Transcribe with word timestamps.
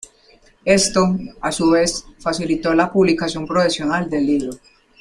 Esto, 0.65 1.15
a 1.41 1.51
su 1.51 1.69
vez, 1.69 2.03
facilitó 2.17 2.73
la 2.73 2.91
publicación 2.91 3.45
profesional 3.45 4.09
del 4.09 4.25
libro. 4.25 4.51